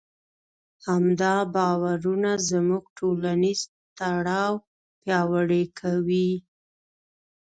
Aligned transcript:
همدا 0.87 1.35
باورونه 1.55 2.31
زموږ 2.49 2.83
ټولنیز 2.97 3.61
تړاو 3.97 4.51
پیاوړی 5.01 5.63
کوي. 5.79 6.31